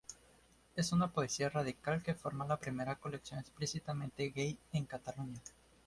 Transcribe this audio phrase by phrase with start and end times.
[0.75, 5.41] Es una poesía radical, que forma la primera colección explícitamente gay publicada en Cataluña.